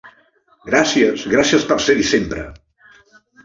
[0.69, 2.51] Gràcies, gràcies per ser-hi sempre!